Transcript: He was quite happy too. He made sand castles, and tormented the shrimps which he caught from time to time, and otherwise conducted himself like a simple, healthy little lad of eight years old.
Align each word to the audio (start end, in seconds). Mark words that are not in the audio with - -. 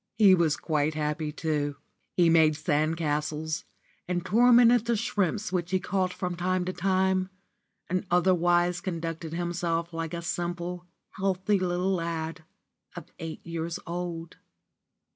He 0.17 0.33
was 0.33 0.57
quite 0.57 0.95
happy 0.95 1.31
too. 1.31 1.75
He 2.17 2.27
made 2.27 2.55
sand 2.55 2.97
castles, 2.97 3.65
and 4.07 4.25
tormented 4.25 4.85
the 4.85 4.95
shrimps 4.95 5.51
which 5.51 5.69
he 5.69 5.79
caught 5.79 6.11
from 6.11 6.35
time 6.35 6.65
to 6.65 6.73
time, 6.73 7.29
and 7.87 8.07
otherwise 8.09 8.81
conducted 8.81 9.33
himself 9.33 9.93
like 9.93 10.15
a 10.15 10.23
simple, 10.23 10.87
healthy 11.11 11.59
little 11.59 11.93
lad 11.93 12.43
of 12.95 13.11
eight 13.19 13.45
years 13.45 13.77
old. 13.85 14.37